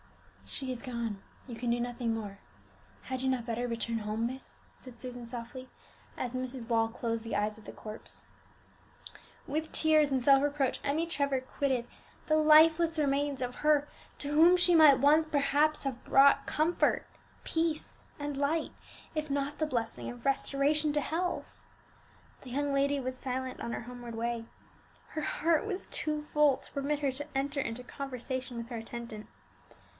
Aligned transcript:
"She 0.47 0.69
is 0.71 0.81
gone; 0.81 1.21
you 1.47 1.55
can 1.55 1.69
do 1.69 1.79
nothing 1.79 2.13
more. 2.13 2.39
Had 3.03 3.21
you 3.21 3.29
not 3.29 3.45
better 3.45 3.67
return 3.67 3.99
home, 3.99 4.25
miss?" 4.27 4.59
said 4.77 4.99
Susan 4.99 5.25
softly, 5.25 5.69
as 6.17 6.33
Mrs. 6.33 6.67
Wall 6.67 6.89
closed 6.89 7.23
the 7.23 7.37
eyes 7.37 7.57
of 7.57 7.63
the 7.63 7.71
corpse. 7.71 8.25
With 9.47 9.71
tears 9.71 10.11
and 10.11 10.21
self 10.21 10.43
reproach 10.43 10.81
Emmie 10.83 11.05
Trevor 11.05 11.39
quitted 11.39 11.87
the 12.25 12.35
lifeless 12.35 12.99
remains 12.99 13.41
of 13.41 13.57
her 13.57 13.87
to 14.17 14.29
whom 14.29 14.57
she 14.57 14.75
might 14.75 14.99
once 14.99 15.25
perhaps 15.25 15.83
have 15.85 16.03
brought 16.03 16.47
comfort, 16.47 17.05
peace, 17.45 18.07
and 18.19 18.35
light, 18.35 18.71
if 19.15 19.29
not 19.29 19.59
the 19.59 19.67
blessing 19.67 20.09
of 20.09 20.25
restoration 20.25 20.91
to 20.93 20.99
health. 21.01 21.45
The 22.41 22.49
young 22.49 22.73
lady 22.73 22.99
was 22.99 23.17
silent 23.17 23.61
on 23.61 23.71
her 23.71 23.81
homeward 23.81 24.15
way; 24.15 24.45
her 25.09 25.21
heart 25.21 25.65
was 25.65 25.85
too 25.85 26.23
full 26.23 26.57
to 26.57 26.71
permit 26.73 26.99
her 26.99 27.11
to 27.11 27.37
enter 27.37 27.61
into 27.61 27.83
conversation 27.83 28.57
with 28.57 28.67
her 28.69 28.77
attendant. 28.77 29.27